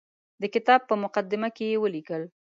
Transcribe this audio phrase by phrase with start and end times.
[0.41, 2.23] د کتاب په مقدمه کې یې ولیکل.